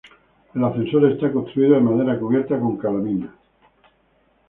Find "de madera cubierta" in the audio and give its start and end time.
1.75-2.59